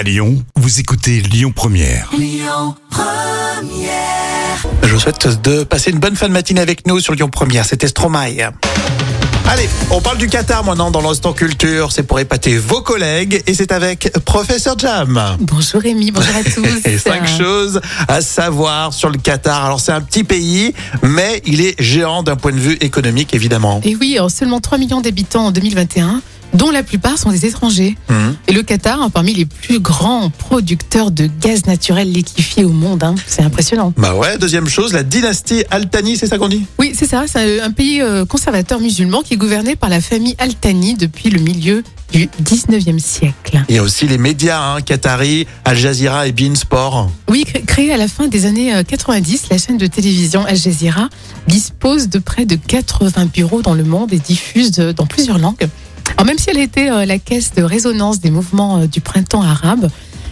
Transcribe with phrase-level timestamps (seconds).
[0.00, 2.10] À Lyon, vous écoutez Lyon Première.
[4.82, 7.66] Je vous souhaite de passer une bonne fin de matinée avec nous sur Lyon Première.
[7.66, 8.50] C'était Stromae.
[9.46, 11.92] Allez, on parle du Qatar maintenant dans l'instant culture.
[11.92, 15.20] C'est pour épater vos collègues et c'est avec Professeur Jam.
[15.40, 16.80] Bonjour Rémi, bonjour à tous.
[16.86, 19.66] Et cinq choses à savoir sur le Qatar.
[19.66, 20.72] Alors c'est un petit pays,
[21.02, 23.82] mais il est géant d'un point de vue économique évidemment.
[23.84, 26.22] Et oui, en seulement 3 millions d'habitants en 2021,
[26.54, 27.96] dont la plupart sont des étrangers.
[28.08, 28.36] Mhm.
[28.48, 33.02] Et le Qatar, hein, parmi les plus grands producteurs de gaz naturel liquéfié au monde,
[33.02, 33.14] hein.
[33.26, 33.92] c'est impressionnant.
[33.96, 36.64] Bah ouais, deuxième chose, la dynastie Al-Thani, c'est ça qu'on dit?
[36.78, 40.34] Oui, c'est ça, c'est un pays euh, conservateur musulman qui est gouverné par la famille
[40.38, 41.82] Al-Thani depuis le milieu
[42.12, 43.62] du 19e siècle.
[43.68, 47.08] Il y a aussi les médias hein, qataris, Al Jazeera et Bein Sport.
[47.28, 50.56] Oui, cré- créée à la fin des années euh, 90, la chaîne de télévision Al
[50.56, 51.08] Jazeera
[51.46, 55.68] dispose de près de 80 bureaux dans le monde et diffuse de- dans plusieurs langues.
[56.20, 59.40] Alors même si elle était euh, la caisse de résonance des mouvements euh, du printemps
[59.40, 59.88] arabe,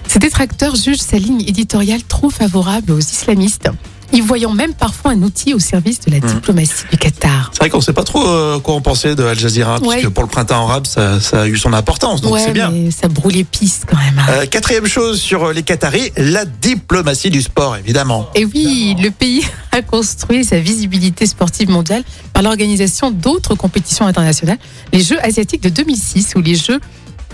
[0.06, 3.70] ses détracteurs jugent sa ligne éditoriale trop favorable aux islamistes,
[4.12, 7.51] y voyant même parfois un outil au service de la diplomatie du Qatar.
[7.53, 10.01] C'est vrai qu'on sait pas trop euh, quoi en penser de Al Jazeera, Ouais.
[10.03, 12.70] que pour le printemps arabe, ça, ça a eu son importance, donc ouais, c'est bien.
[12.70, 14.19] mais ça brûle les pistes quand même.
[14.19, 14.27] hein.
[14.31, 18.29] Euh, quatrième chose sur euh, les Qataris, la diplomatie du sport, évidemment.
[18.34, 24.59] Et oui, le pays a construit sa visibilité sportive mondiale par l'organisation d'autres compétitions internationales,
[24.92, 26.81] les Jeux asiatiques de 2006 ou les Jeux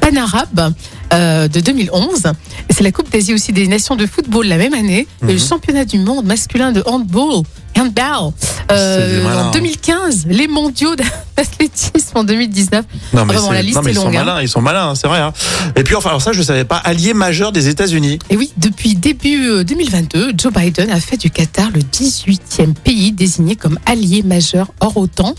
[0.00, 0.72] panarabes
[1.14, 2.26] euh, de 2011.
[2.68, 5.32] Et c'est la Coupe d'Asie aussi des nations de football la même année, et le
[5.34, 5.38] Mhm.
[5.38, 7.42] championnat du monde masculin de handball.
[7.76, 8.32] Handball.
[8.70, 10.94] Euh, en 2015, les mondiaux
[11.36, 12.84] d'athlétisme en 2019.
[13.12, 14.12] Non, Vraiment, la liste non, mais est ils sont hein.
[14.12, 15.18] malins, ils sont malins, hein, c'est vrai.
[15.18, 15.32] hein.
[15.74, 18.20] Et puis enfin, alors ça, je savais pas, allié majeur des États-Unis.
[18.30, 23.10] Et oui, depuis début euh, 2022, Joe Biden a fait du Qatar le 18e pays
[23.12, 25.34] désigné comme allié majeur hors OTAN.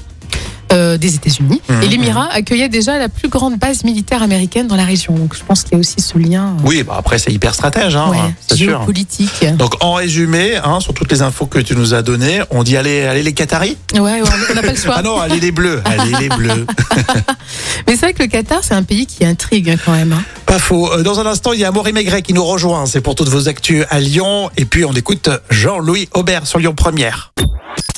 [0.76, 1.62] Euh, des États-Unis.
[1.68, 1.84] Mhm.
[1.84, 5.14] Et l'Émirat accueillait déjà la plus grande base militaire américaine dans la région.
[5.16, 7.54] Donc je pense qu'il y a aussi ce lien euh, Oui, bah après c'est hyper
[7.56, 8.78] stratège, hein, ouais, c'est sûr.
[8.78, 9.46] géopolitique.
[9.58, 12.78] Donc en résumé, hein, sur toutes les infos que tu nous as données, on dit
[12.78, 13.78] allez, allez les Qataris?
[13.94, 14.96] Ouais, ouais, on n'a pas le choix.
[14.97, 16.66] Ah non, allez les bleus, allez les bleus.
[17.88, 20.14] Mais c'est vrai que le Qatar, c'est un pays qui intrigue hein, quand même.
[20.14, 20.24] hein.
[20.46, 20.91] Pas faux.
[20.91, 22.85] Euh, Dans un instant, il y a Maury Maigret qui nous rejoint.
[22.85, 24.50] C'est pour toutes vos actus à Lyon.
[24.58, 27.31] Et puis on écoute Jean-Louis Aubert sur Lyon Première.